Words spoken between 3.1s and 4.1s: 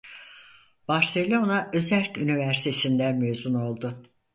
mezun oldu.